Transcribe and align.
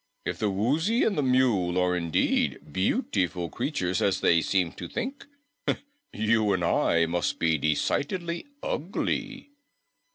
If 0.25 0.39
the 0.39 0.49
Woozy 0.49 1.03
and 1.03 1.15
the 1.15 1.21
Mule 1.21 1.77
are 1.77 1.95
indeed 1.95 2.73
beautiful 2.73 3.49
creatures 3.51 4.01
as 4.01 4.19
they 4.19 4.41
seem 4.41 4.71
to 4.71 4.87
think, 4.87 5.27
you 6.11 6.53
and 6.53 6.63
I 6.63 7.05
must 7.05 7.37
be 7.37 7.59
decidedly 7.59 8.47
ugly." 8.63 9.51